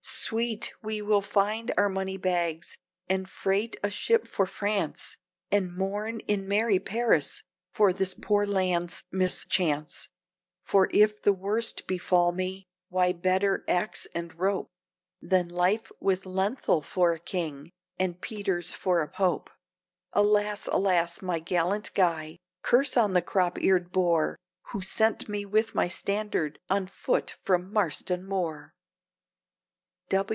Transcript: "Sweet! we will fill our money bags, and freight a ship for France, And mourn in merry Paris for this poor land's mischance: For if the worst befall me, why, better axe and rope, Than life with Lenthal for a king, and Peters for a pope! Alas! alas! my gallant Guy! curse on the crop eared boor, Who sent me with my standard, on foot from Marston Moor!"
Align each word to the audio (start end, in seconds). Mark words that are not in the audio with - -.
"Sweet! 0.03 0.73
we 0.81 1.01
will 1.01 1.21
fill 1.21 1.67
our 1.77 1.89
money 1.89 2.15
bags, 2.17 2.77
and 3.09 3.29
freight 3.29 3.75
a 3.83 3.89
ship 3.89 4.27
for 4.27 4.45
France, 4.47 5.17
And 5.51 5.75
mourn 5.77 6.21
in 6.21 6.47
merry 6.47 6.79
Paris 6.79 7.43
for 7.71 7.91
this 7.91 8.13
poor 8.13 8.45
land's 8.47 9.03
mischance: 9.11 10.07
For 10.63 10.87
if 10.91 11.21
the 11.21 11.33
worst 11.33 11.85
befall 11.85 12.31
me, 12.31 12.65
why, 12.89 13.11
better 13.11 13.63
axe 13.67 14.07
and 14.15 14.33
rope, 14.33 14.69
Than 15.21 15.49
life 15.49 15.91
with 15.99 16.25
Lenthal 16.25 16.81
for 16.81 17.11
a 17.13 17.19
king, 17.19 17.69
and 17.99 18.21
Peters 18.21 18.73
for 18.73 19.01
a 19.01 19.09
pope! 19.09 19.49
Alas! 20.13 20.67
alas! 20.71 21.21
my 21.21 21.39
gallant 21.39 21.93
Guy! 21.93 22.37
curse 22.63 22.95
on 22.95 23.13
the 23.13 23.21
crop 23.21 23.59
eared 23.61 23.91
boor, 23.91 24.39
Who 24.69 24.81
sent 24.81 25.27
me 25.29 25.45
with 25.45 25.75
my 25.75 25.87
standard, 25.89 26.57
on 26.69 26.87
foot 26.87 27.35
from 27.43 27.71
Marston 27.71 28.25
Moor!" 28.25 28.73